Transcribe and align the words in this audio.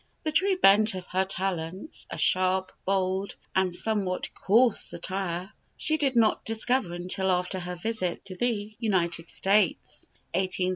The 0.23 0.31
true 0.31 0.57
bent 0.57 0.95
of 0.95 1.05
her 1.11 1.25
talents 1.25 2.07
a 2.09 2.17
sharp, 2.17 2.71
bold, 2.85 3.35
and 3.55 3.71
somewhat 3.71 4.33
coarse 4.33 4.79
satire 4.79 5.51
she 5.77 5.95
did 5.97 6.15
not 6.15 6.43
discover 6.43 6.93
until 6.93 7.29
after 7.29 7.59
her 7.59 7.75
visit 7.75 8.25
to 8.25 8.35
the 8.35 8.75
United 8.79 9.29
States 9.29 10.07
(1829 10.33 10.41
1831). 10.41 10.69